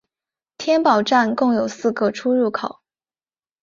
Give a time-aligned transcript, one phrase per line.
[0.57, 2.81] 天宝站共有四个出入口。